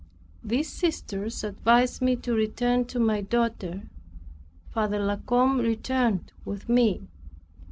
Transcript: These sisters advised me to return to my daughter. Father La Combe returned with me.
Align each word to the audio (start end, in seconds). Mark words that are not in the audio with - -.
These 0.43 0.69
sisters 0.73 1.43
advised 1.43 2.01
me 2.01 2.15
to 2.15 2.33
return 2.33 2.85
to 2.85 2.97
my 2.99 3.21
daughter. 3.21 3.83
Father 4.71 4.97
La 4.97 5.17
Combe 5.17 5.59
returned 5.59 6.31
with 6.43 6.67
me. 6.67 7.07